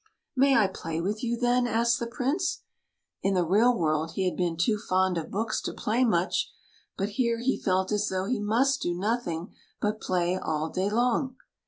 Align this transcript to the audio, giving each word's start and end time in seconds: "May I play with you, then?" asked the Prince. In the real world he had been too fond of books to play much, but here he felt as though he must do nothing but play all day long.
"May 0.35 0.57
I 0.57 0.65
play 0.65 0.99
with 0.99 1.23
you, 1.23 1.37
then?" 1.37 1.67
asked 1.67 1.99
the 1.99 2.07
Prince. 2.07 2.63
In 3.21 3.35
the 3.35 3.45
real 3.45 3.77
world 3.77 4.13
he 4.13 4.25
had 4.27 4.35
been 4.35 4.57
too 4.57 4.79
fond 4.79 5.15
of 5.15 5.29
books 5.29 5.61
to 5.61 5.73
play 5.75 6.03
much, 6.03 6.49
but 6.97 7.09
here 7.09 7.37
he 7.37 7.55
felt 7.55 7.91
as 7.91 8.09
though 8.09 8.25
he 8.25 8.39
must 8.39 8.81
do 8.81 8.95
nothing 8.95 9.53
but 9.79 10.01
play 10.01 10.37
all 10.37 10.69
day 10.69 10.89
long. 10.89 11.35